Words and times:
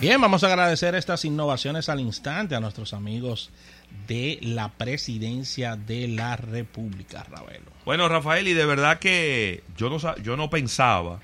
Bien, 0.00 0.18
vamos 0.18 0.42
a 0.42 0.46
agradecer 0.46 0.94
estas 0.94 1.26
innovaciones 1.26 1.90
al 1.90 2.00
instante 2.00 2.54
a 2.54 2.60
nuestros 2.60 2.94
amigos 2.94 3.50
de 4.08 4.38
la 4.40 4.70
presidencia 4.70 5.76
de 5.76 6.08
la 6.08 6.36
República, 6.36 7.22
Ravelo. 7.24 7.70
Bueno, 7.84 8.08
Rafael, 8.08 8.48
y 8.48 8.54
de 8.54 8.64
verdad 8.64 8.98
que 8.98 9.62
yo 9.76 9.90
no, 9.90 9.98
yo 10.22 10.38
no 10.38 10.48
pensaba 10.48 11.20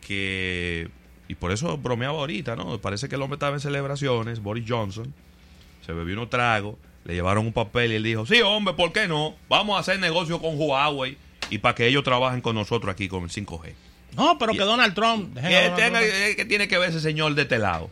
que, 0.00 0.90
y 1.28 1.36
por 1.36 1.52
eso 1.52 1.78
bromeaba 1.78 2.18
ahorita, 2.18 2.56
¿no? 2.56 2.80
Parece 2.80 3.08
que 3.08 3.14
el 3.14 3.22
hombre 3.22 3.36
estaba 3.36 3.54
en 3.54 3.60
celebraciones, 3.60 4.42
Boris 4.42 4.64
Johnson, 4.66 5.14
se 5.86 5.92
bebió 5.92 6.16
unos 6.16 6.28
tragos, 6.28 6.74
le 7.04 7.14
llevaron 7.14 7.46
un 7.46 7.52
papel 7.52 7.92
y 7.92 7.94
él 7.94 8.02
dijo, 8.02 8.26
sí, 8.26 8.40
hombre, 8.40 8.74
¿por 8.74 8.92
qué 8.92 9.06
no? 9.06 9.36
Vamos 9.48 9.76
a 9.76 9.80
hacer 9.80 10.00
negocio 10.00 10.40
con 10.40 10.58
Huawei 10.58 11.16
y 11.48 11.58
para 11.58 11.76
que 11.76 11.86
ellos 11.86 12.02
trabajen 12.02 12.40
con 12.40 12.56
nosotros 12.56 12.92
aquí 12.92 13.06
con 13.06 13.22
el 13.22 13.30
5G. 13.30 13.72
No, 14.16 14.36
pero 14.36 14.52
que 14.52 14.62
Donald 14.62 14.94
Trump... 14.94 15.38
¿Qué 15.38 16.44
tiene 16.48 16.66
que 16.66 16.76
ver 16.76 16.90
ese 16.90 17.00
señor 17.00 17.36
de 17.36 17.42
este 17.42 17.58
lado? 17.58 17.88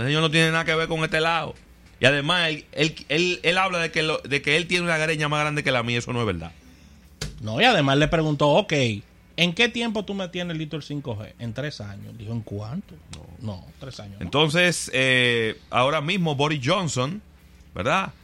Ese 0.00 0.08
señor 0.08 0.22
no 0.22 0.30
tiene 0.30 0.50
nada 0.50 0.64
que 0.64 0.74
ver 0.74 0.88
con 0.88 1.04
este 1.04 1.20
lado. 1.20 1.54
Y 2.00 2.06
además, 2.06 2.50
él, 2.72 3.58
habla 3.58 3.78
de 3.78 3.90
que, 3.90 4.02
de 4.24 4.40
que 4.40 4.56
él 4.56 4.66
tiene 4.66 4.84
una 4.84 4.96
greña 4.96 5.28
más 5.28 5.40
grande 5.40 5.62
que 5.62 5.70
la 5.70 5.82
mía. 5.82 5.98
Eso 5.98 6.14
no 6.14 6.20
es 6.20 6.26
verdad. 6.26 6.52
No, 7.42 7.60
y 7.60 7.64
además 7.64 7.98
le 7.98 8.08
preguntó, 8.08 8.48
ok, 8.48 8.72
¿en 9.36 9.52
qué 9.54 9.68
tiempo 9.68 10.06
tú 10.06 10.14
me 10.14 10.28
tienes 10.28 10.56
listo 10.56 10.76
el 10.76 10.82
5G? 10.82 11.34
En 11.38 11.52
tres 11.52 11.82
años. 11.82 12.16
Dijo, 12.16 12.32
¿en 12.32 12.40
cuánto? 12.40 12.94
No, 13.40 13.66
tres 13.78 14.00
años. 14.00 14.16
Entonces, 14.20 14.90
eh, 14.94 15.60
ahora 15.68 16.00
mismo 16.00 16.34
Boris 16.34 16.60
Johnson, 16.64 17.20
¿verdad? 17.74 18.14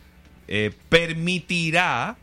Eh, 0.48 0.72
permitirá, 0.88 2.16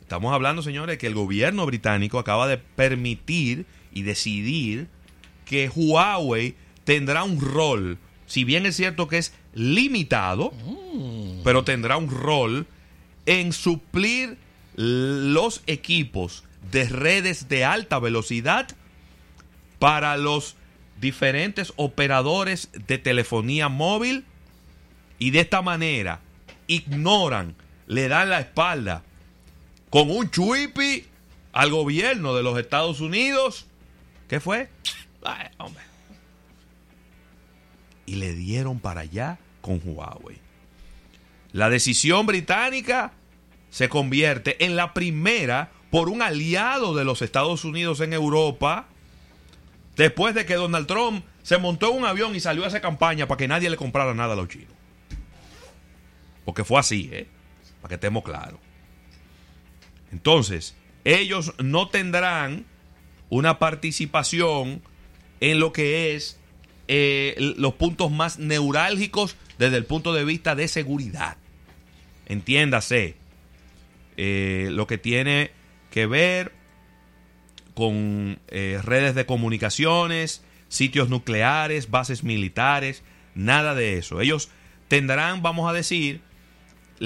estamos 0.00 0.34
hablando, 0.34 0.62
señores, 0.62 0.98
que 0.98 1.06
el 1.06 1.14
gobierno 1.14 1.64
británico 1.66 2.18
acaba 2.18 2.48
de 2.48 2.58
permitir 2.58 3.64
y 3.92 4.02
decidir 4.02 4.88
que 5.44 5.68
Huawei 5.68 6.56
tendrá 6.82 7.22
un 7.22 7.40
rol 7.40 7.98
si 8.28 8.44
bien 8.44 8.66
es 8.66 8.76
cierto 8.76 9.08
que 9.08 9.18
es 9.18 9.32
limitado, 9.54 10.52
pero 11.42 11.64
tendrá 11.64 11.96
un 11.96 12.10
rol 12.10 12.66
en 13.26 13.52
suplir 13.52 14.36
los 14.76 15.62
equipos 15.66 16.44
de 16.70 16.84
redes 16.84 17.48
de 17.48 17.64
alta 17.64 17.98
velocidad 17.98 18.68
para 19.78 20.16
los 20.18 20.56
diferentes 21.00 21.72
operadores 21.76 22.68
de 22.86 22.98
telefonía 22.98 23.68
móvil 23.68 24.24
y 25.18 25.30
de 25.30 25.40
esta 25.40 25.62
manera 25.62 26.20
ignoran, 26.66 27.56
le 27.86 28.08
dan 28.08 28.28
la 28.28 28.40
espalda 28.40 29.02
con 29.88 30.10
un 30.10 30.30
chuipi 30.30 31.06
al 31.52 31.70
gobierno 31.70 32.34
de 32.34 32.42
los 32.42 32.58
Estados 32.58 33.00
Unidos. 33.00 33.66
¿Qué 34.28 34.38
fue? 34.38 34.68
Ay, 35.24 35.48
hombre 35.56 35.87
y 38.08 38.14
le 38.14 38.34
dieron 38.34 38.80
para 38.80 39.02
allá 39.02 39.38
con 39.60 39.80
Huawei. 39.84 40.38
La 41.52 41.68
decisión 41.68 42.26
británica 42.26 43.12
se 43.70 43.88
convierte 43.88 44.64
en 44.64 44.76
la 44.76 44.94
primera 44.94 45.70
por 45.90 46.08
un 46.08 46.22
aliado 46.22 46.94
de 46.94 47.04
los 47.04 47.22
Estados 47.22 47.64
Unidos 47.64 48.00
en 48.00 48.12
Europa, 48.12 48.86
después 49.96 50.34
de 50.34 50.46
que 50.46 50.54
Donald 50.54 50.86
Trump 50.86 51.24
se 51.42 51.58
montó 51.58 51.90
en 51.90 51.98
un 51.98 52.06
avión 52.06 52.34
y 52.34 52.40
salió 52.40 52.64
a 52.64 52.68
esa 52.68 52.80
campaña 52.80 53.28
para 53.28 53.38
que 53.38 53.48
nadie 53.48 53.70
le 53.70 53.76
comprara 53.76 54.14
nada 54.14 54.32
a 54.32 54.36
los 54.36 54.48
chinos. 54.48 54.72
Porque 56.44 56.64
fue 56.64 56.80
así, 56.80 57.10
¿eh? 57.12 57.26
Para 57.82 57.90
que 57.90 57.94
estemos 57.96 58.22
claros. 58.22 58.58
Entonces, 60.12 60.74
ellos 61.04 61.52
no 61.58 61.88
tendrán 61.88 62.64
una 63.28 63.58
participación 63.58 64.82
en 65.40 65.60
lo 65.60 65.72
que 65.72 66.14
es 66.14 66.37
eh, 66.90 67.34
los 67.58 67.74
puntos 67.74 68.10
más 68.10 68.38
neurálgicos 68.38 69.36
desde 69.58 69.76
el 69.76 69.84
punto 69.84 70.14
de 70.14 70.24
vista 70.24 70.54
de 70.54 70.68
seguridad. 70.68 71.36
Entiéndase, 72.26 73.16
eh, 74.16 74.68
lo 74.72 74.86
que 74.86 74.96
tiene 74.96 75.50
que 75.90 76.06
ver 76.06 76.52
con 77.74 78.38
eh, 78.48 78.80
redes 78.82 79.14
de 79.14 79.26
comunicaciones, 79.26 80.42
sitios 80.68 81.10
nucleares, 81.10 81.90
bases 81.90 82.24
militares, 82.24 83.02
nada 83.34 83.74
de 83.74 83.98
eso. 83.98 84.22
Ellos 84.22 84.48
tendrán, 84.88 85.42
vamos 85.42 85.68
a 85.68 85.74
decir, 85.74 86.22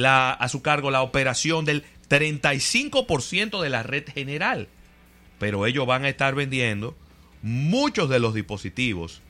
a 0.05 0.49
su 0.49 0.63
cargo 0.63 0.93
la 0.93 1.03
operación 1.03 1.65
del 1.65 1.85
35% 2.09 3.61
de 3.61 3.69
la 3.69 3.83
red 3.83 4.05
general. 4.09 4.69
Pero 5.41 5.67
ellos 5.67 5.87
van 5.87 6.05
a 6.05 6.09
estar 6.09 6.37
vendiendo 6.37 6.97
muchos 7.43 8.09
de 8.09 8.21
los 8.21 8.33
dispositivos 8.33 9.23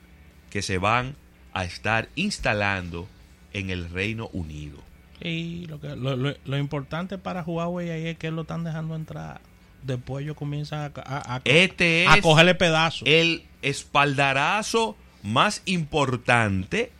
que 0.53 0.61
se 0.61 0.77
van 0.77 1.15
a 1.51 1.63
estar 1.63 2.09
instalando 2.13 3.07
en 3.53 3.71
el 3.71 3.89
Reino 3.89 4.29
Unido. 4.33 4.77
Y 5.19 5.65
lo, 5.65 5.81
que, 5.81 5.95
lo, 5.95 6.57
importante 6.59 7.17
para 7.17 7.41
Huawei 7.41 7.89
ahí 7.89 8.07
es 8.09 8.19
que 8.19 8.29
lo 8.29 8.43
están 8.43 8.63
dejando 8.63 8.95
entrar. 8.95 9.41
Después 9.81 10.23
ellos 10.23 10.37
comienzan 10.37 10.93
a, 10.95 11.35
a, 11.37 11.41
este 11.43 12.05
a 12.07 12.21
cogerle 12.21 12.53
pedazos. 12.53 13.01
El 13.07 13.45
espaldarazo 13.63 14.95
más 15.23 15.63
importante 15.65 16.91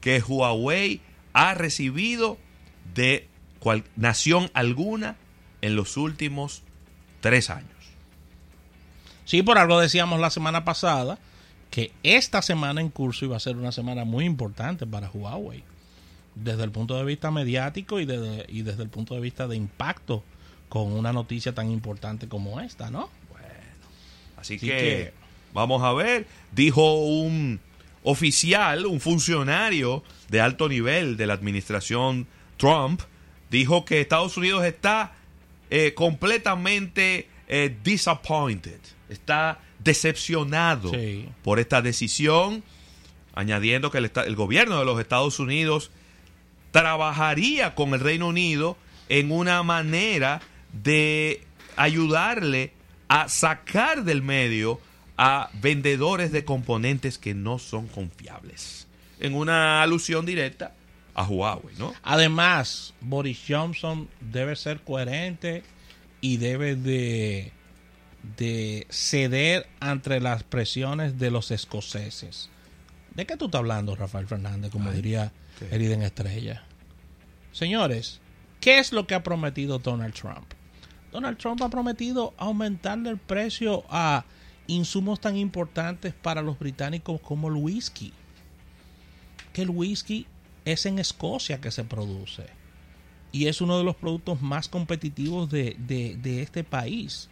que 0.00 0.20
Huawei 0.20 1.00
ha 1.32 1.54
recibido 1.54 2.38
de 2.94 3.26
cual, 3.58 3.82
nación 3.96 4.52
alguna 4.54 5.16
en 5.62 5.74
los 5.74 5.96
últimos 5.96 6.62
tres 7.20 7.50
años. 7.50 7.70
Sí, 9.24 9.42
por 9.42 9.58
algo 9.58 9.80
decíamos 9.80 10.20
la 10.20 10.30
semana 10.30 10.64
pasada 10.64 11.18
que 11.70 11.92
esta 12.02 12.42
semana 12.42 12.80
en 12.80 12.90
curso 12.90 13.24
iba 13.24 13.36
a 13.36 13.40
ser 13.40 13.56
una 13.56 13.72
semana 13.72 14.04
muy 14.04 14.24
importante 14.24 14.86
para 14.86 15.10
Huawei, 15.10 15.62
desde 16.34 16.64
el 16.64 16.70
punto 16.70 16.96
de 16.96 17.04
vista 17.04 17.30
mediático 17.30 18.00
y, 18.00 18.02
y 18.02 18.62
desde 18.62 18.82
el 18.82 18.88
punto 18.88 19.14
de 19.14 19.20
vista 19.20 19.46
de 19.46 19.56
impacto 19.56 20.22
con 20.68 20.92
una 20.92 21.12
noticia 21.12 21.52
tan 21.52 21.70
importante 21.70 22.28
como 22.28 22.60
esta, 22.60 22.90
¿no? 22.90 23.10
Bueno, 23.30 23.46
así, 24.36 24.58
que, 24.58 25.12
vamos 25.52 25.82
a 25.82 25.92
ver, 25.92 26.26
dijo 26.52 26.94
un 26.94 27.60
oficial, 28.02 28.86
un 28.86 29.00
funcionario 29.00 30.02
de 30.28 30.40
alto 30.40 30.68
nivel 30.68 31.16
de 31.16 31.26
la 31.26 31.34
administración 31.34 32.26
Trump, 32.56 33.02
dijo 33.50 33.84
que 33.84 34.00
Estados 34.00 34.36
Unidos 34.36 34.64
está 34.64 35.12
eh, 35.70 35.94
completamente 35.94 37.28
eh, 37.52 37.76
disappointed, 37.82 38.78
está 39.08 39.58
decepcionado 39.80 40.92
por 41.42 41.58
esta 41.58 41.82
decisión, 41.82 42.62
añadiendo 43.34 43.90
que 43.90 43.98
el, 43.98 44.36
gobierno 44.36 44.78
de 44.78 44.84
los 44.84 45.00
Estados 45.00 45.40
Unidos 45.40 45.90
trabajaría 46.70 47.74
con 47.74 47.92
el 47.92 47.98
Reino 47.98 48.28
Unido 48.28 48.76
en 49.08 49.32
una 49.32 49.64
manera 49.64 50.40
de 50.72 51.42
ayudarle 51.74 52.72
a 53.08 53.28
sacar 53.28 54.04
del 54.04 54.22
medio 54.22 54.80
a 55.18 55.50
vendedores 55.54 56.30
de 56.30 56.44
componentes 56.44 57.18
que 57.18 57.34
no 57.34 57.58
son 57.58 57.88
confiables. 57.88 58.86
En 59.18 59.34
una 59.34 59.82
alusión 59.82 60.24
directa 60.24 60.72
a 61.14 61.24
Huawei, 61.24 61.74
¿no? 61.78 61.94
Además, 62.04 62.94
Boris 63.00 63.42
Johnson 63.48 64.08
debe 64.20 64.54
ser 64.54 64.82
coherente 64.82 65.64
y 66.20 66.36
debe 66.36 66.76
de 66.76 67.52
de 68.36 68.86
ceder 68.90 69.66
ante 69.80 70.20
las 70.20 70.42
presiones 70.42 71.18
de 71.18 71.30
los 71.30 71.50
escoceses. 71.50 72.48
¿De 73.14 73.26
qué 73.26 73.36
tú 73.36 73.46
estás 73.46 73.60
hablando, 73.60 73.96
Rafael 73.96 74.26
Fernández? 74.26 74.70
Como 74.70 74.92
diría 74.92 75.32
Eriden 75.70 76.02
Estrella. 76.02 76.64
Señores, 77.52 78.20
¿qué 78.60 78.78
es 78.78 78.92
lo 78.92 79.06
que 79.06 79.14
ha 79.14 79.22
prometido 79.22 79.78
Donald 79.78 80.14
Trump? 80.14 80.52
Donald 81.12 81.38
Trump 81.38 81.62
ha 81.62 81.68
prometido 81.68 82.34
aumentarle 82.36 83.10
el 83.10 83.18
precio 83.18 83.84
a 83.88 84.24
insumos 84.68 85.20
tan 85.20 85.36
importantes 85.36 86.14
para 86.14 86.42
los 86.42 86.58
británicos 86.58 87.20
como 87.20 87.48
el 87.48 87.54
whisky. 87.54 88.12
Que 89.52 89.62
el 89.62 89.70
whisky 89.70 90.26
es 90.64 90.86
en 90.86 91.00
Escocia 91.00 91.60
que 91.60 91.72
se 91.72 91.82
produce. 91.82 92.46
Y 93.32 93.46
es 93.46 93.60
uno 93.60 93.78
de 93.78 93.84
los 93.84 93.96
productos 93.96 94.40
más 94.42 94.68
competitivos 94.68 95.50
de, 95.50 95.76
de 95.78 96.42
este 96.42 96.64
país. 96.64 97.28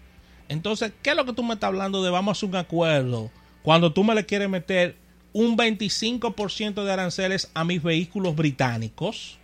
Entonces, 0.48 0.92
¿qué 1.02 1.10
es 1.10 1.16
lo 1.16 1.24
que 1.24 1.32
tú 1.32 1.42
me 1.42 1.54
estás 1.54 1.68
hablando 1.68 2.02
de 2.02 2.10
vamos 2.10 2.42
a 2.42 2.46
un 2.46 2.56
acuerdo 2.56 3.30
cuando 3.62 3.92
tú 3.92 4.02
me 4.02 4.14
le 4.14 4.24
quieres 4.24 4.48
meter 4.48 4.96
un 5.32 5.56
25% 5.56 6.84
de 6.84 6.92
aranceles 6.92 7.50
a 7.54 7.64
mis 7.64 7.82
vehículos 7.82 8.34
británicos, 8.34 9.38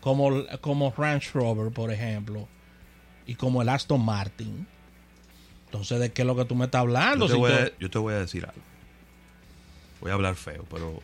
como, 0.00 0.44
como 0.60 0.92
Range 0.96 1.30
Rover, 1.32 1.72
por 1.72 1.90
ejemplo, 1.90 2.48
y 3.26 3.34
como 3.34 3.62
el 3.62 3.68
Aston 3.68 4.04
Martin? 4.04 4.66
Entonces, 5.66 6.00
¿de 6.00 6.12
qué 6.12 6.22
es 6.22 6.26
lo 6.26 6.36
que 6.36 6.44
tú 6.44 6.54
me 6.54 6.66
estás 6.66 6.80
hablando? 6.80 7.26
Yo 7.26 7.32
te, 7.32 7.98
voy, 7.98 8.12
a, 8.12 8.18
decir 8.18 8.44
algo. 8.44 8.60
Voy 10.02 10.10
a 10.10 10.14
hablar 10.14 10.34
feo, 10.34 10.66
pero, 10.70 11.00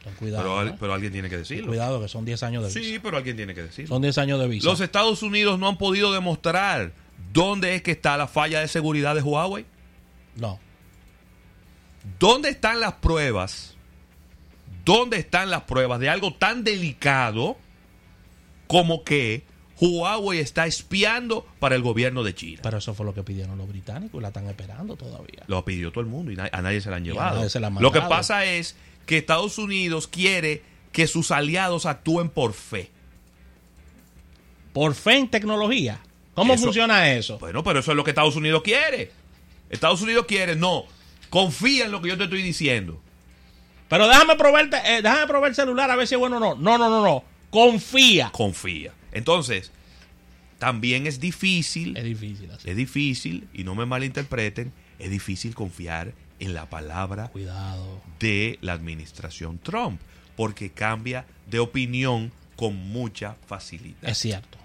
¿eh? 0.67 0.75
pero, 0.79 0.93
alguien 0.93 1.13
tiene 1.13 1.31
que 1.31 1.39
decirlo. 1.39 1.69
cuidado, 1.69 2.01
que 2.03 2.09
son 2.09 2.25
10 2.25 2.43
años 2.43 2.63
de 2.65 2.69
visa. 2.69 2.81
Sí, 2.81 2.99
pero 2.99 3.17
alguien 3.17 3.37
tiene 3.37 3.55
que 3.55 3.63
decirlo. 3.63 3.95
Son 3.95 4.03
10 4.03 4.19
años 4.19 4.41
de 4.41 4.49
visa. 4.49 4.69
Los 4.69 4.81
Estados 4.81 5.23
Unidos 5.23 5.59
no 5.59 5.69
han 5.69 5.79
podido 5.79 6.13
demostrar 6.13 6.93
¿Dónde 7.33 7.75
es 7.75 7.83
que 7.83 7.93
está 7.93 8.17
la 8.17 8.27
falla 8.27 8.61
de 8.61 8.69
seguridad 8.69 9.15
de 9.15 9.23
Huawei? 9.23 9.67
No. 10.37 10.59
¿Dónde 12.19 12.49
están 12.49 12.81
las 12.81 12.95
pruebas? 12.95 13.77
¿dónde 14.89 15.19
están 15.19 15.51
las 15.51 15.65
pruebas 15.65 16.01
de 16.01 16.09
algo 16.09 16.33
tan 16.33 16.65
delicado 16.65 17.59
como 18.67 19.05
que 19.05 19.45
Huawei 19.81 20.41
está 20.41 20.67
espiando 20.67 21.47
para 21.61 21.77
el 21.77 21.83
gobierno 21.83 22.25
de 22.25 22.35
China? 22.35 22.61
Pero 22.63 22.79
eso 22.79 22.95
fue 22.95 23.07
lo 23.07 23.15
que 23.15 23.23
pidieron 23.23 23.57
los 23.59 23.69
británicos 23.69 24.19
y 24.19 24.23
la 24.23 24.29
están 24.29 24.47
esperando 24.49 24.97
todavía. 24.97 25.45
Lo 25.47 25.65
pidió 25.65 25.91
todo 25.93 26.01
el 26.01 26.07
mundo 26.11 26.33
y 26.33 26.37
a 26.41 26.63
nadie 26.63 26.81
se 26.81 26.91
la 26.91 26.97
han 26.97 27.05
llevado. 27.05 27.37
nadie 27.37 27.51
se 27.51 27.61
la 27.61 27.69
han 27.69 27.75
Lo 27.81 27.93
que 27.93 28.01
pasa 28.01 28.45
es 28.45 28.77
que 29.07 29.19
Estados 29.19 29.59
Unidos 29.59 30.09
quiere 30.09 30.63
que 30.93 31.07
sus 31.07 31.31
aliados 31.31 31.87
actúen 31.87 32.29
por 32.29 32.53
fe. 32.55 32.91
Por 34.73 34.95
fe 34.95 35.17
en 35.17 35.29
tecnología. 35.29 36.01
¿Cómo 36.35 36.55
Eso- 36.55 36.65
funciona 36.65 37.13
eso? 37.13 37.39
Bueno, 37.39 37.65
pero 37.65 37.81
eso 37.81 37.91
es 37.93 37.97
lo 37.97 38.05
que 38.05 38.11
Estados 38.11 38.37
Unidos 38.37 38.63
quiere. 38.63 39.11
Estados 39.71 40.03
Unidos 40.03 40.27
quiere, 40.27 40.57
no, 40.57 40.85
confía 41.31 41.87
en 41.87 41.93
lo 41.93 42.01
que 42.01 42.09
yo 42.09 42.19
te 42.19 42.25
estoy 42.25 42.43
diciendo. 42.43 43.01
Pero 43.89 44.07
déjame 44.07 44.37
probar, 44.37 44.69
eh, 44.85 45.01
déjame 45.03 45.27
probar 45.27 45.51
el 45.51 45.57
celular 45.57 45.91
a 45.91 45.97
ver 45.97 46.07
si 46.07 46.15
es 46.15 46.19
bueno 46.19 46.37
o 46.37 46.41
no. 46.41 46.55
No, 46.55 46.79
no, 46.79 46.89
no, 46.91 47.03
no. 47.03 47.25
Confía. 47.51 48.31
Confía. 48.33 48.93
Entonces, 49.13 49.71
también 50.59 51.07
es 51.07 51.21
difícil, 51.21 51.97
Es 51.97 52.05
difícil 52.05 52.51
así. 52.51 52.69
es 52.71 52.77
difícil, 52.77 53.49
y 53.53 53.65
no 53.65 53.75
me 53.75 53.87
malinterpreten, 53.87 54.73
es 54.99 55.11
difícil 55.11 55.55
confiar 55.55 56.13
en 56.41 56.55
la 56.55 56.69
palabra 56.69 57.29
Cuidado. 57.29 58.01
de 58.21 58.59
la 58.61 58.73
administración 58.73 59.59
Trump, 59.59 60.01
porque 60.37 60.71
cambia 60.71 61.25
de 61.51 61.59
opinión 61.61 62.33
con 62.57 62.75
mucha 62.77 63.37
facilidad. 63.47 63.97
Es 64.03 64.19
cierto. 64.19 64.59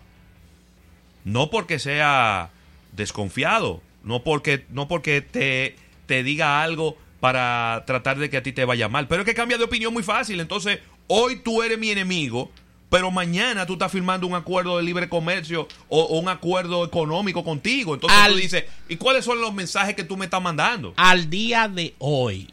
No 1.26 1.50
porque 1.50 1.80
sea 1.80 2.50
desconfiado, 2.96 3.82
no 4.04 4.24
porque, 4.24 4.66
no 4.70 4.88
porque 4.88 5.22
te, 5.22 5.76
te 6.06 6.24
diga 6.24 6.62
algo 6.64 6.98
para 7.20 7.84
tratar 7.88 8.18
de 8.20 8.30
que 8.30 8.38
a 8.38 8.44
ti 8.44 8.52
te 8.52 8.66
vaya 8.66 8.90
mal, 8.90 9.08
pero 9.08 9.22
es 9.22 9.26
que 9.26 9.34
cambia 9.34 9.58
de 9.58 9.64
opinión 9.64 9.94
muy 9.94 10.04
fácil. 10.04 10.40
Entonces, 10.42 10.80
hoy 11.08 11.38
tú 11.38 11.64
eres 11.64 11.78
mi 11.80 11.90
enemigo, 11.92 12.52
pero 12.94 13.10
mañana 13.10 13.66
tú 13.66 13.74
estás 13.74 13.92
firmando 13.92 14.28
un 14.28 14.36
acuerdo 14.36 14.78
de 14.78 14.84
libre 14.84 15.10
comercio 15.10 15.68
o, 15.90 16.02
o 16.04 16.20
un 16.20 16.30
acuerdo 16.30 16.86
económico 16.86 17.44
contigo. 17.44 17.96
Entonces 17.96 18.20
Al- 18.20 18.34
tú 18.34 18.38
dices, 18.38 18.66
¿y 18.88 18.98
cuáles 18.98 19.26
son 19.26 19.42
los 19.42 19.52
mensajes 19.52 19.96
que 19.96 20.04
tú 20.04 20.16
me 20.16 20.26
estás 20.26 20.44
mandando? 20.44 20.94
Al 20.96 21.28
día 21.28 21.68
de 21.68 21.96
hoy, 21.98 22.52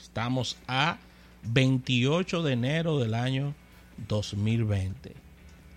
estamos 0.00 0.56
a 0.66 0.96
28 1.42 2.42
de 2.42 2.54
enero 2.54 2.98
del 3.00 3.12
año 3.12 3.54
2020. 4.08 5.14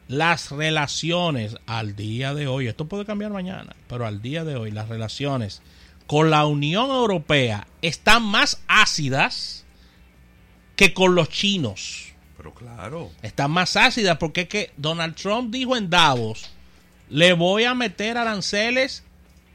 Las 0.08 0.52
relaciones 0.52 1.58
al 1.66 1.98
día 1.98 2.34
de 2.34 2.48
hoy, 2.48 2.68
esto 2.68 2.86
puede 2.86 3.04
cambiar 3.04 3.32
mañana, 3.32 3.76
pero 3.90 4.06
al 4.08 4.22
día 4.22 4.46
de 4.46 4.56
hoy 4.56 4.72
las 4.72 4.88
relaciones 4.88 5.62
con 6.08 6.30
la 6.30 6.46
Unión 6.46 6.90
Europea 6.90 7.68
están 7.82 8.24
más 8.24 8.62
ácidas 8.70 9.66
que 10.78 10.94
con 10.94 11.16
los 11.16 11.28
chinos. 11.28 12.13
Pero 12.44 12.54
claro. 12.54 13.10
Están 13.22 13.52
más 13.52 13.78
ácidas 13.78 14.18
porque 14.18 14.42
es 14.42 14.48
que 14.50 14.72
Donald 14.76 15.16
Trump 15.16 15.50
dijo 15.50 15.78
en 15.78 15.90
Davos, 15.90 16.52
le 17.10 17.32
voy 17.32 17.64
a 17.64 17.74
meter 17.74 18.18
aranceles 18.18 19.04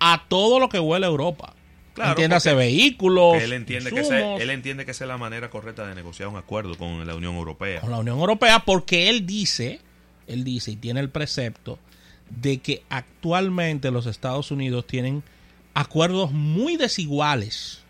a 0.01 0.25
todo 0.27 0.59
lo 0.59 0.71
que 0.71 0.79
huele 0.79 1.05
a 1.05 1.11
Europa. 1.11 1.53
Claro, 1.93 2.13
Entiéndase 2.13 2.55
vehículos, 2.55 3.43
él 3.43 3.53
entiende 3.53 3.91
que, 3.91 4.37
él 4.41 4.51
entiende 4.51 4.85
que 4.85 4.93
esa 4.93 5.05
es 5.05 5.09
la 5.09 5.19
manera 5.19 5.51
correcta 5.51 5.87
de 5.87 5.97
negociar 5.97 6.29
un 6.29 6.37
acuerdo 6.37 6.79
con 6.79 7.05
la 7.07 7.15
Unión 7.15 7.35
Europea. 7.35 7.81
con 7.81 7.91
la 7.91 7.99
Unión 7.99 8.21
Europea 8.21 8.61
porque 8.61 9.11
él 9.11 9.27
dice, 9.27 9.81
él 10.29 10.45
dice 10.45 10.71
y 10.71 10.77
tiene 10.77 11.01
el 11.01 11.11
precepto 11.11 11.79
de 12.31 12.59
que 12.59 12.85
actualmente 12.89 13.91
los 13.91 14.07
Estados 14.07 14.51
Unidos 14.53 14.87
tienen 14.87 15.25
acuerdos 15.75 16.31
muy 16.31 16.77
desiguales 16.77 17.83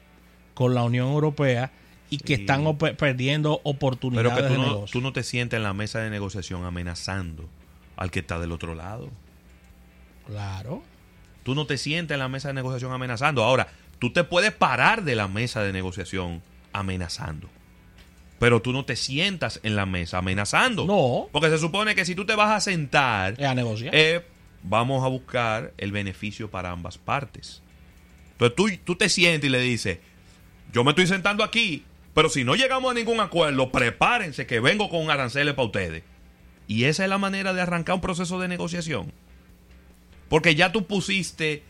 con 0.55 0.75
la 0.75 0.83
Unión 0.83 1.09
Europea 1.09 1.71
y 2.11 2.19
que 2.19 2.37
Sí. 2.37 2.41
están 2.43 2.67
op- 2.67 2.97
perdiendo 2.97 3.61
oportunidades 3.65 4.31
Pero 4.33 4.37
que 4.43 4.49
tú 4.49 4.53
de 4.55 4.59
no, 4.59 4.75
negocio. 4.75 4.93
tú 4.93 5.01
no 5.01 5.13
te 5.13 5.23
sientes 5.23 5.57
en 5.59 5.63
la 5.63 5.75
mesa 5.75 6.01
de 6.01 6.11
negociación 6.11 6.65
amenazando 6.65 7.49
al 7.97 8.11
que 8.11 8.21
está 8.21 8.39
del 8.39 8.53
otro 8.53 8.75
lado. 8.75 9.11
Claro. 10.27 10.83
Tú 11.43 11.55
no 11.55 11.67
te 11.67 11.79
sientes 11.79 12.15
en 12.15 12.19
la 12.19 12.29
mesa 12.29 12.49
de 12.49 12.55
negociación 12.55 12.93
amenazando. 12.93 13.43
Ahora, 13.43 13.69
tú 13.99 14.13
te 14.13 14.25
puedes 14.25 14.53
parar 14.53 15.05
de 15.05 15.15
la 15.17 15.29
mesa 15.29 15.63
de 15.63 15.73
negociación 15.73 16.43
amenazando. 16.73 17.49
Pero 18.39 18.63
tú 18.63 18.73
no 18.73 18.85
te 18.85 18.95
sientas 18.95 19.59
en 19.63 19.75
la 19.75 19.85
mesa 19.87 20.19
amenazando. 20.19 20.85
No. 20.87 21.29
Porque 21.33 21.49
se 21.51 21.59
supone 21.59 21.95
que 21.95 22.05
si 22.05 22.15
tú 22.15 22.25
te 22.25 22.35
vas 22.37 22.51
a 22.51 22.61
sentar, 22.61 23.35
Es 23.39 23.47
a 23.47 23.55
negociar. 23.55 23.95
eh, 23.95 24.25
vamos 24.63 25.05
a 25.05 25.09
buscar 25.09 25.73
el 25.79 25.91
beneficio 25.93 26.51
para 26.51 26.71
ambas 26.71 26.99
partes. 26.99 27.63
Entonces 28.33 28.55
tú, 28.55 28.69
tú 28.85 28.95
te 28.97 29.09
sientes 29.09 29.49
y 29.49 29.51
le 29.51 29.61
dices, 29.61 29.99
yo 30.73 30.85
me 30.85 30.91
estoy 30.91 31.07
sentando 31.09 31.43
aquí, 31.43 31.85
pero 32.19 32.29
si 32.31 32.43
no 32.43 32.57
llegamos 32.57 32.91
a 32.91 32.95
ningún 32.95 33.21
acuerdo, 33.21 33.71
prepárense 33.71 34.45
que 34.45 34.59
vengo 34.59 34.89
con 34.91 35.09
aranceles 35.09 35.55
para 35.55 35.67
ustedes. 35.67 36.03
Y 36.67 36.83
esa 36.85 37.05
es 37.05 37.09
la 37.09 37.17
manera 37.19 37.53
de 37.53 37.61
arrancar 37.61 37.95
un 37.95 38.01
proceso 38.01 38.41
de 38.41 38.49
negociación. 38.49 39.13
Porque 40.29 40.57
ya 40.57 40.73
tú 40.73 40.85
pusiste 40.87 41.63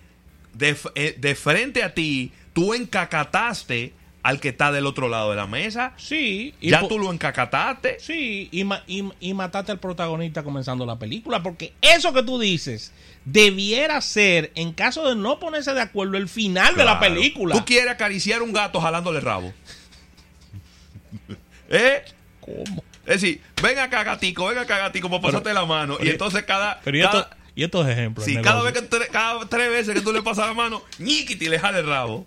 de, 0.54 0.74
eh, 0.94 1.16
de 1.18 1.34
frente 1.34 1.82
a 1.82 1.92
ti, 1.92 2.32
tú 2.54 2.72
encacataste 2.72 3.92
al 4.22 4.40
que 4.40 4.48
está 4.48 4.72
del 4.72 4.86
otro 4.86 5.08
lado 5.08 5.30
de 5.30 5.36
la 5.36 5.46
mesa. 5.46 5.92
sí. 5.98 6.54
y 6.62 6.70
Ya 6.70 6.86
tú 6.88 6.98
lo 6.98 7.12
encacataste. 7.12 7.98
Sí, 8.00 8.48
y, 8.50 8.64
ma- 8.64 8.82
y, 8.86 9.04
y 9.20 9.34
mataste 9.34 9.72
al 9.72 9.78
protagonista 9.78 10.42
comenzando 10.42 10.86
la 10.86 10.98
película, 10.98 11.42
porque 11.42 11.74
eso 11.82 12.12
que 12.14 12.22
tú 12.22 12.38
dices 12.38 12.92
debiera 13.26 14.00
ser, 14.00 14.50
en 14.54 14.72
caso 14.72 15.06
de 15.08 15.14
no 15.14 15.38
ponerse 15.38 15.74
de 15.74 15.82
acuerdo, 15.82 16.16
el 16.16 16.28
final 16.28 16.74
de 16.74 16.84
la 16.84 16.98
película. 16.98 17.54
Tú 17.54 17.64
quieres 17.66 17.90
acariciar 17.90 18.42
un 18.42 18.52
gato 18.54 18.80
jalándole 18.80 19.18
el 19.18 19.24
rabo. 19.24 19.52
¿Eh? 21.70 22.02
¿Cómo? 22.40 22.84
Es 23.06 23.20
decir, 23.22 23.40
ven 23.62 23.78
acá, 23.78 24.04
gatico, 24.04 24.46
ven 24.46 24.58
acá, 24.58 24.78
gatico, 24.78 25.08
para 25.10 25.22
pasarte 25.22 25.52
la 25.54 25.64
mano. 25.64 25.96
y 26.00 26.08
entonces 26.10 26.42
cada. 26.44 26.80
Pero 26.84 26.98
y, 26.98 27.02
cada- 27.02 27.20
esto- 27.20 27.36
y 27.54 27.64
estos 27.64 27.88
ejemplos. 27.88 28.24
sí, 28.26 28.36
cada 28.42 28.62
vez 28.62 28.72
que 28.74 28.86
cada 29.08 29.46
tres 29.48 29.68
veces 29.70 29.94
que 29.94 30.00
tú 30.00 30.12
le 30.12 30.22
pasas 30.22 30.46
la 30.46 30.54
mano, 30.54 30.82
ñiquiti 30.98 31.48
le 31.48 31.58
jala 31.58 31.78
el 31.78 31.86
rabo. 31.86 32.26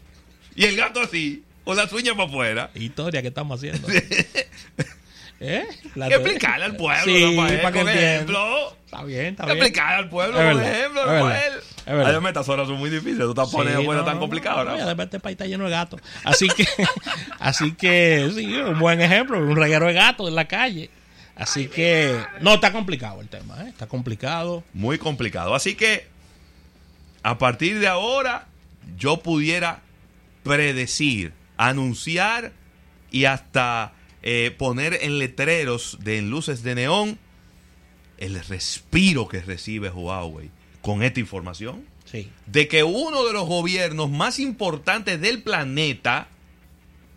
Y 0.56 0.66
el 0.66 0.76
gato 0.76 1.00
así, 1.02 1.44
con 1.64 1.78
las 1.78 1.92
uñas 1.94 2.16
para 2.16 2.28
afuera. 2.28 2.70
Historia 2.76 3.22
que 3.22 3.30
estamos 3.30 3.58
haciendo. 3.60 3.88
¿Eh? 5.44 5.66
La 5.96 6.08
que 6.08 6.16
te- 6.18 6.22
explicarle 6.22 6.66
al 6.66 6.76
pueblo, 6.76 7.04
Sí, 7.04 7.36
Rafael, 7.36 7.62
para 7.62 7.72
que 7.72 7.80
con 7.80 7.90
entienda. 7.90 8.14
ejemplo. 8.14 8.78
Está 8.86 9.04
bien, 9.04 9.26
está 9.28 9.46
Que 9.46 9.54
bien. 9.54 9.66
explicarle 9.66 9.96
al 9.96 10.10
pueblo, 10.10 10.38
por 10.38 10.64
ejemplo, 10.64 11.06
Rafael. 11.06 11.54
Además, 11.86 12.30
estas 12.30 12.50
horas 12.50 12.68
son 12.68 12.78
muy 12.78 12.90
difíciles. 12.90 13.20
Tú 13.20 13.30
estás 13.32 13.50
poniendo 13.50 13.80
Sí, 13.80 13.86
fuera 13.86 14.02
no, 14.02 14.06
tan 14.06 14.20
complicado, 14.20 14.64
no, 14.64 14.72
además 14.72 15.06
este 15.06 15.20
país 15.20 15.34
está 15.34 15.46
lleno 15.46 15.66
de 15.66 15.72
gatos. 15.72 16.02
Así 16.24 16.48
que, 16.50 16.68
así 17.40 17.74
que, 17.74 18.32
sí, 18.36 18.54
un 18.54 18.80
buen 18.80 19.02
ejemplo, 19.02 19.40
un 19.40 19.56
reguero 19.56 19.88
de 19.88 19.94
gatos 19.94 20.28
en 20.28 20.36
la 20.36 20.48
calle. 20.48 20.90
Así 21.36 21.68
que, 21.68 22.20
no, 22.42 22.56
está 22.56 22.72
complicado 22.72 23.22
el 23.22 23.30
tema, 23.30 23.64
¿eh? 23.64 23.70
Está 23.70 23.88
complicado. 23.88 24.64
Muy 24.74 24.98
complicado. 24.98 25.56
Así 25.56 25.76
que, 25.76 26.08
a 27.24 27.38
partir 27.38 27.80
de 27.80 27.88
ahora, 27.88 28.48
yo 28.98 29.18
pudiera 29.18 29.82
predecir, 30.44 31.34
anunciar 31.58 32.52
y 33.12 33.26
hasta 33.26 33.94
eh, 34.24 34.54
poner 34.58 35.00
en 35.02 35.20
letreros 35.20 35.98
de 36.02 36.20
en 36.20 36.30
luces 36.30 36.64
de 36.64 36.76
neón 36.76 37.20
el 38.18 38.40
respiro 38.46 39.28
que 39.28 39.42
recibe 39.42 39.90
Huawei 39.90 40.52
con 40.82 41.04
esta 41.04 41.20
información 41.20 41.86
Sí. 42.06 42.30
de 42.48 42.68
que 42.68 42.84
uno 42.84 43.26
de 43.26 43.34
los 43.34 43.48
gobiernos 43.48 44.10
más 44.10 44.40
importantes 44.40 45.22
del 45.22 45.42
planeta 45.44 46.28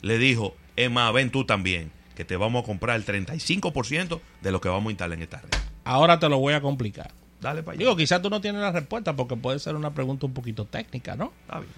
le 0.02 0.18
dijo, 0.18 0.54
Emma, 0.76 1.10
ven 1.12 1.30
tú 1.30 1.44
también, 1.44 1.90
que 2.14 2.24
te 2.24 2.36
vamos 2.36 2.62
a 2.62 2.66
comprar 2.66 2.96
el 2.96 3.04
35% 3.04 4.20
de 4.42 4.52
lo 4.52 4.60
que 4.60 4.68
vamos 4.68 4.88
a 4.88 4.90
instalar 4.92 5.16
en 5.18 5.22
esta 5.22 5.40
red. 5.40 5.48
Ahora 5.84 6.18
te 6.18 6.28
lo 6.28 6.38
voy 6.38 6.54
a 6.54 6.60
complicar. 6.60 7.10
Dale 7.40 7.62
para 7.62 7.74
allá. 7.74 7.80
Digo, 7.80 7.96
quizás 7.96 8.22
tú 8.22 8.30
no 8.30 8.40
tienes 8.40 8.60
la 8.62 8.72
respuesta 8.72 9.14
porque 9.16 9.36
puede 9.36 9.58
ser 9.58 9.74
una 9.74 9.92
pregunta 9.92 10.26
un 10.26 10.32
poquito 10.34 10.64
técnica, 10.64 11.16
¿no? 11.16 11.32
Está 11.46 11.58
bien. 11.60 11.72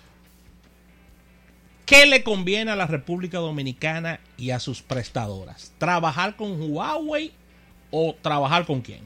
¿Qué 1.87 2.07
le 2.07 2.23
conviene 2.25 2.73
a 2.73 2.77
la 2.77 2.87
República 2.87 3.39
Dominicana 3.39 4.21
y 4.37 4.51
a 4.51 4.59
sus 4.61 4.83
prestadoras? 4.83 5.73
¿Trabajar 5.79 6.35
con 6.37 6.61
Huawei 6.71 7.33
o 7.91 8.15
trabajar 8.21 8.67
con 8.67 8.81
quién? 8.81 9.01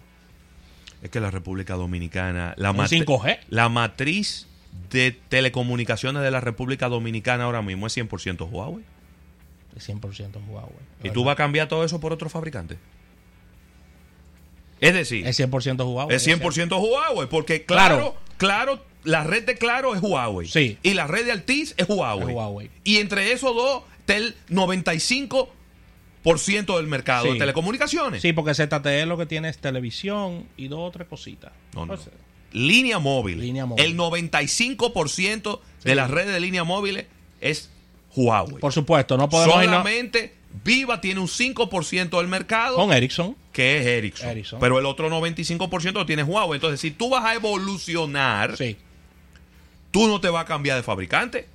es 1.03 1.11
que 1.11 1.21
la 1.21 1.31
República 1.31 1.75
Dominicana, 1.75 2.55
la, 2.57 2.73
5G. 2.73 3.39
la 3.49 3.69
matriz 3.69 4.47
de 4.91 5.13
telecomunicaciones 5.13 6.23
de 6.23 6.31
la 6.31 6.41
República 6.41 6.89
Dominicana 6.89 7.45
ahora 7.45 7.63
mismo 7.63 7.87
es 7.87 7.97
100% 7.97 8.49
Huawei. 8.51 8.85
Es 9.77 9.89
100% 9.89 10.47
Huawei. 10.49 10.73
¿Y 11.03 11.11
tú 11.11 11.25
vas 11.25 11.35
a 11.35 11.37
cambiar 11.37 11.69
todo 11.69 11.85
eso 11.85 12.01
por 12.01 12.13
otro 12.13 12.29
fabricante? 12.29 12.77
Es 14.81 14.95
decir, 14.95 15.27
es 15.27 15.39
100% 15.39 15.87
Huawei. 15.87 16.17
Es 16.17 16.27
100% 16.27 16.81
Huawei, 16.81 17.29
porque 17.29 17.65
claro, 17.65 18.17
claro, 18.37 18.83
la 19.05 19.25
red 19.25 19.45
de 19.45 19.57
Claro 19.57 19.95
es 19.95 20.03
Huawei. 20.03 20.49
Sí. 20.49 20.79
Y 20.83 20.95
la 20.95 21.07
red 21.07 21.25
de 21.25 21.33
Altiz 21.33 21.75
es 21.77 21.89
Huawei. 21.89 22.29
Es 22.29 22.35
Huawei. 22.35 22.71
Y 22.85 22.97
entre 22.99 23.33
esos 23.33 23.55
dos, 23.55 23.83
Tel 24.07 24.35
95 24.49 25.53
por 26.23 26.39
ciento 26.39 26.77
del 26.77 26.87
mercado 26.87 27.33
de 27.33 27.39
telecomunicaciones. 27.39 28.21
Sí, 28.21 28.33
porque 28.33 28.55
ZTE 28.55 29.07
lo 29.07 29.17
que 29.17 29.27
tiene 29.27 29.49
es 29.49 29.59
televisión 29.59 30.47
y 30.57 30.69
dos 30.69 30.81
o 30.81 30.91
tres 30.91 31.09
cositas. 31.09 31.53
No, 31.75 31.87
no. 31.87 31.97
Línea, 32.53 32.99
móvil. 32.99 33.41
línea 33.41 33.65
móvil. 33.65 33.85
El 33.85 33.97
95% 33.97 35.61
sí. 35.79 35.89
de 35.89 35.95
las 35.95 36.11
redes 36.11 36.33
de 36.33 36.41
línea 36.41 36.65
móviles 36.65 37.07
es 37.41 37.71
Huawei. 38.15 38.59
Por 38.59 38.73
supuesto, 38.73 39.17
no 39.17 39.29
podemos 39.29 39.65
Solamente. 39.65 40.35
Viva 40.65 41.01
tiene 41.01 41.21
un 41.21 41.29
5% 41.29 42.19
del 42.19 42.27
mercado. 42.27 42.75
Con 42.75 42.93
Ericsson. 42.93 43.37
Que 43.53 43.79
es 43.79 43.87
Ericsson. 43.87 44.59
Pero 44.59 44.81
el 44.81 44.87
otro 44.87 45.09
95% 45.09 45.93
lo 45.93 46.07
tiene 46.07 46.25
Huawei. 46.25 46.57
Entonces, 46.57 46.81
si 46.81 46.91
tú 46.91 47.09
vas 47.09 47.25
a 47.25 47.35
evolucionar, 47.35 48.57
sí. 48.57 48.77
tú 49.93 50.09
no 50.09 50.21
te 50.21 50.29
vas 50.29 50.43
a 50.43 50.47
cambiar 50.47 50.77
de 50.77 50.83
fabricante. 50.83 51.47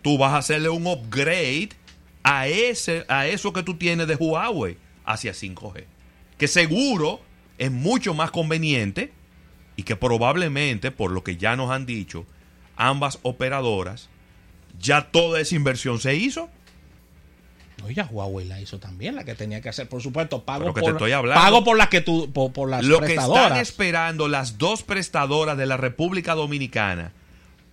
Tú 0.00 0.16
vas 0.16 0.32
a 0.32 0.38
hacerle 0.38 0.70
un 0.70 0.86
upgrade 0.86 1.70
a, 2.28 2.46
ese, 2.46 3.06
a 3.08 3.26
eso 3.26 3.52
que 3.54 3.62
tú 3.62 3.74
tienes 3.76 4.06
de 4.06 4.14
Huawei 4.14 4.76
hacia 5.04 5.32
5G. 5.32 5.84
Que 6.36 6.46
seguro 6.46 7.20
es 7.56 7.70
mucho 7.70 8.12
más 8.12 8.30
conveniente 8.30 9.12
y 9.76 9.84
que 9.84 9.96
probablemente, 9.96 10.90
por 10.90 11.10
lo 11.10 11.24
que 11.24 11.36
ya 11.38 11.56
nos 11.56 11.70
han 11.70 11.86
dicho, 11.86 12.26
ambas 12.76 13.18
operadoras, 13.22 14.10
ya 14.78 15.10
toda 15.10 15.40
esa 15.40 15.54
inversión 15.54 16.00
se 16.00 16.16
hizo. 16.16 16.50
No, 17.78 17.90
ya 17.90 18.04
Huawei 18.04 18.46
la 18.46 18.60
hizo 18.60 18.78
también, 18.78 19.14
la 19.14 19.24
que 19.24 19.34
tenía 19.34 19.60
que 19.62 19.70
hacer. 19.70 19.88
Por 19.88 20.02
supuesto, 20.02 20.44
pago 20.44 20.74
que 20.74 20.80
por 20.80 20.90
te 20.90 20.96
estoy 20.96 21.12
hablando. 21.12 21.40
pago 21.40 21.64
por 21.64 21.78
las 21.78 21.88
que 21.88 22.00
tú 22.02 22.30
por, 22.32 22.52
por 22.52 22.68
las 22.68 22.84
Lo 22.84 23.00
que 23.00 23.14
están 23.14 23.28
prestadoras. 23.30 23.60
esperando 23.60 24.28
las 24.28 24.58
dos 24.58 24.82
prestadoras 24.82 25.56
de 25.56 25.64
la 25.64 25.76
República 25.76 26.34
Dominicana 26.34 27.12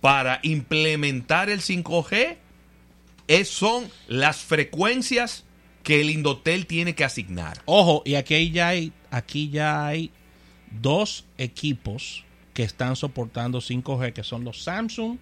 para 0.00 0.38
implementar 0.42 1.50
el 1.50 1.60
5G 1.60 2.36
es, 3.28 3.48
son 3.48 3.88
las 4.08 4.38
frecuencias 4.38 5.44
que 5.82 6.00
el 6.00 6.10
Indotel 6.10 6.66
tiene 6.66 6.94
que 6.94 7.04
asignar. 7.04 7.62
Ojo, 7.64 8.02
y 8.04 8.14
aquí 8.16 8.50
ya 8.50 8.68
hay 8.68 8.92
aquí 9.10 9.50
ya 9.50 9.86
hay 9.86 10.10
dos 10.70 11.24
equipos 11.38 12.24
que 12.54 12.62
están 12.64 12.96
soportando 12.96 13.60
5G, 13.60 14.12
que 14.12 14.24
son 14.24 14.44
los 14.44 14.62
Samsung, 14.62 15.18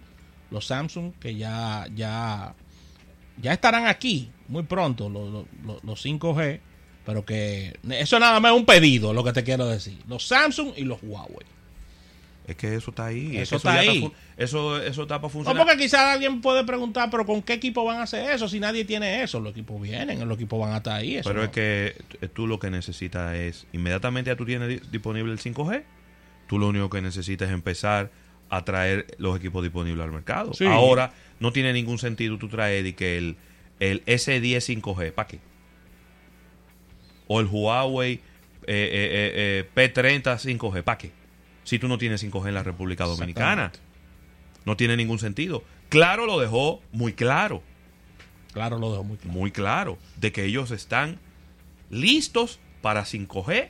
los 0.51 0.65
Samsung 0.67 1.13
que 1.19 1.35
ya 1.35 1.87
ya 1.95 2.55
ya 3.41 3.53
estarán 3.53 3.87
aquí 3.87 4.31
muy 4.47 4.63
pronto 4.63 5.09
los, 5.09 5.29
los- 5.31 5.45
los- 5.65 5.83
los 5.83 6.05
5G, 6.05 6.59
pero 7.05 7.25
que 7.25 7.77
eso 7.91 8.17
nada 8.19 8.39
más 8.39 8.53
es 8.53 8.57
un 8.57 8.65
pedido, 8.65 9.13
lo 9.13 9.23
que 9.23 9.33
te 9.33 9.43
quiero 9.43 9.67
decir. 9.67 9.99
Los 10.07 10.25
Samsung 10.27 10.73
y 10.77 10.83
los 10.83 10.99
Huawei. 11.03 11.45
Es 12.47 12.55
que 12.55 12.75
eso 12.75 12.91
está 12.91 13.05
ahí. 13.07 13.37
es 13.37 13.43
Eso 13.43 13.51
que 13.51 13.55
está 13.57 13.73
ahí. 13.79 14.11
eso, 14.37 14.77
eso 14.81 15.01
está 15.01 15.15
para 15.15 15.27
No, 15.27 15.29
funcionar. 15.29 15.65
porque 15.65 15.77
quizás 15.81 16.01
alguien 16.01 16.41
puede 16.41 16.63
preguntar, 16.63 17.09
pero 17.09 17.25
¿con 17.25 17.41
qué 17.41 17.53
equipo 17.53 17.83
van 17.85 17.97
a 17.97 18.03
hacer 18.03 18.29
eso? 18.31 18.47
Si 18.47 18.59
nadie 18.59 18.85
tiene 18.85 19.23
eso, 19.23 19.39
los 19.39 19.51
equipos 19.51 19.81
vienen, 19.81 20.27
los 20.27 20.37
equipos 20.37 20.59
van 20.59 20.73
hasta 20.73 20.93
ahí. 20.95 21.15
Eso 21.17 21.29
Pero 21.29 21.39
no- 21.39 21.45
es 21.45 21.51
que 21.51 21.95
tú 22.33 22.45
lo 22.45 22.59
que 22.59 22.69
necesitas 22.69 23.33
es, 23.35 23.65
inmediatamente 23.73 24.29
ya 24.29 24.35
tú 24.35 24.45
tienes 24.45 24.69
di- 24.69 24.81
disponible 24.91 25.31
el 25.31 25.39
5G, 25.39 25.83
tú 26.47 26.59
lo 26.59 26.67
único 26.67 26.89
que 26.91 27.01
necesitas 27.01 27.47
es 27.47 27.53
empezar 27.55 28.11
a 28.49 28.63
traer 28.63 29.07
los 29.17 29.35
equipos 29.37 29.63
disponibles 29.63 30.03
al 30.05 30.11
mercado. 30.11 30.53
Sí. 30.53 30.65
Ahora 30.65 31.13
no 31.39 31.51
tiene 31.51 31.73
ningún 31.73 31.97
sentido 31.97 32.37
tú 32.37 32.47
traer 32.47 32.85
y 32.85 32.93
que 32.93 33.17
el, 33.17 33.37
el 33.79 34.05
S10 34.05 34.61
5G, 34.81 35.13
¿para 35.13 35.27
qué? 35.27 35.39
O 37.27 37.39
el 37.39 37.47
Huawei 37.47 38.13
eh, 38.13 38.19
eh, 38.67 39.63
eh, 39.65 39.65
eh, 39.75 39.91
P30 39.93 40.37
5G, 40.37 40.83
¿para 40.83 40.97
qué? 40.99 41.11
Si 41.65 41.77
tú 41.77 41.89
no 41.89 41.97
tienes 41.97 42.23
5G 42.23 42.47
en 42.47 42.53
la 42.53 42.63
República 42.63 43.03
Dominicana. 43.03 43.73
No 44.63 44.77
tiene 44.77 44.95
ningún 44.95 45.19
sentido. 45.19 45.63
Claro 45.89 46.25
lo 46.25 46.39
dejó 46.39 46.81
muy 46.91 47.13
claro 47.13 47.61
Claro, 48.55 48.79
lo 48.79 48.89
dejo 48.91 49.03
muy 49.03 49.17
claro. 49.17 49.33
muy 49.33 49.51
claro 49.51 49.97
de 50.15 50.31
que 50.31 50.45
ellos 50.45 50.71
están 50.71 51.19
listos 51.89 52.61
para 52.81 53.03
5G 53.03 53.67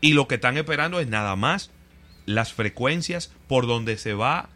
y 0.00 0.14
lo 0.14 0.26
que 0.26 0.36
están 0.36 0.56
esperando 0.56 0.98
es 0.98 1.08
nada 1.08 1.36
más 1.36 1.70
las 2.24 2.54
frecuencias 2.54 3.30
por 3.46 3.66
donde 3.66 3.98
se 3.98 4.14
va 4.14 4.48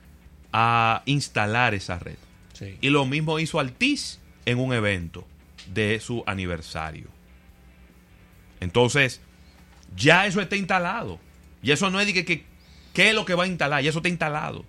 a 0.54 1.02
instalar 1.04 1.74
esa 1.74 1.98
red. 1.98 2.16
Sí. 2.54 2.78
Y 2.80 2.88
lo 2.88 3.04
mismo 3.04 3.38
hizo 3.38 3.60
Altiz 3.60 4.20
en 4.46 4.58
un 4.58 4.72
evento 4.72 5.26
de 5.74 6.00
su 6.00 6.24
aniversario. 6.26 7.08
Entonces, 8.60 9.20
ya 9.94 10.24
eso 10.24 10.40
está 10.40 10.56
instalado. 10.56 11.20
Y 11.62 11.70
eso 11.70 11.90
no 11.90 12.00
es 12.00 12.06
de 12.06 12.12
que, 12.14 12.24
que- 12.24 12.44
qué 12.92 13.08
es 13.10 13.14
lo 13.14 13.24
que 13.24 13.34
va 13.34 13.44
a 13.44 13.46
instalar, 13.46 13.82
ya 13.82 13.90
eso 13.90 13.98
está 14.00 14.08
instalado. 14.08 14.64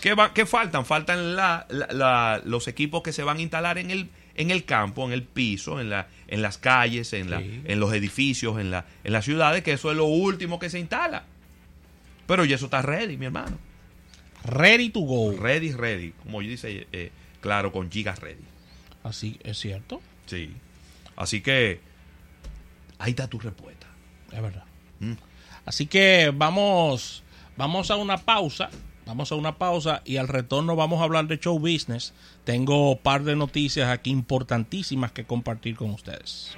¿Qué, 0.00 0.14
va, 0.14 0.34
qué 0.34 0.46
faltan? 0.46 0.84
Faltan 0.84 1.36
la- 1.36 1.66
la- 1.70 1.86
la- 1.92 2.42
los 2.44 2.66
equipos 2.68 3.02
que 3.02 3.12
se 3.12 3.22
van 3.22 3.38
a 3.38 3.40
instalar 3.40 3.78
en 3.78 3.90
el, 3.90 4.10
en 4.34 4.50
el 4.50 4.64
campo, 4.64 5.06
en 5.06 5.12
el 5.12 5.22
piso, 5.22 5.80
en, 5.80 5.90
la, 5.90 6.08
en 6.28 6.42
las 6.42 6.58
calles, 6.58 7.12
en, 7.12 7.30
la, 7.30 7.38
Sí. 7.40 7.62
en 7.64 7.78
los 7.80 7.92
edificios, 7.92 8.58
en, 8.58 8.70
la, 8.70 8.84
en 9.04 9.12
las 9.12 9.24
ciudades, 9.24 9.62
que 9.62 9.72
eso 9.72 9.90
es 9.90 9.96
lo 9.96 10.06
último 10.06 10.58
que 10.58 10.70
se 10.70 10.78
instala. 10.80 11.24
Pero 12.26 12.44
ya 12.44 12.56
eso 12.56 12.64
está 12.66 12.82
ready, 12.82 13.16
mi 13.16 13.26
hermano. 13.26 13.58
Ready 14.44 14.90
to 14.90 15.00
go. 15.00 15.36
Ready, 15.36 15.72
ready. 15.72 16.12
Como 16.22 16.40
dice, 16.40 16.86
eh, 16.92 17.10
claro, 17.40 17.70
con 17.72 17.90
gigas 17.90 18.18
ready. 18.20 18.42
Así 19.04 19.38
es 19.44 19.58
cierto. 19.58 20.00
Sí. 20.26 20.52
Así 21.16 21.40
que 21.42 21.80
ahí 22.98 23.10
está 23.10 23.28
tu 23.28 23.38
respuesta. 23.38 23.86
Es 24.32 24.40
verdad. 24.42 24.64
Mm. 25.00 25.12
Así 25.64 25.86
que 25.86 26.32
vamos, 26.34 27.22
vamos 27.56 27.90
a 27.90 27.96
una 27.96 28.18
pausa. 28.18 28.70
Vamos 29.04 29.32
a 29.32 29.34
una 29.34 29.58
pausa 29.58 30.00
y 30.04 30.16
al 30.18 30.28
retorno 30.28 30.76
vamos 30.76 31.00
a 31.00 31.04
hablar 31.04 31.26
de 31.26 31.38
show 31.38 31.58
business. 31.58 32.14
Tengo 32.44 32.92
un 32.92 32.98
par 32.98 33.24
de 33.24 33.34
noticias 33.34 33.88
aquí 33.88 34.10
importantísimas 34.10 35.10
que 35.10 35.24
compartir 35.24 35.74
con 35.76 35.90
ustedes. 35.90 36.56